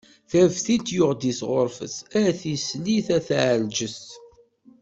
Taftilt 0.29 0.87
yuɣen 0.95 1.17
di 1.21 1.33
tɣurfet, 1.39 1.95
a 2.19 2.21
tislit 2.39 3.07
a 3.17 3.19
taɛelǧet. 3.27 4.03